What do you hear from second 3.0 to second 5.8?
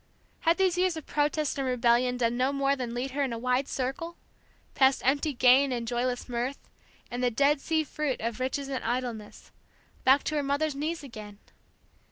her in a wide circle, past empty gain,